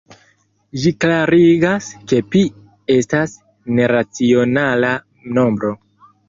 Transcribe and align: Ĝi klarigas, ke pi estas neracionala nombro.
Ĝi 0.85 0.91
klarigas, 1.03 1.89
ke 2.11 2.21
pi 2.35 2.41
estas 2.95 3.37
neracionala 3.81 4.91
nombro. 5.37 5.77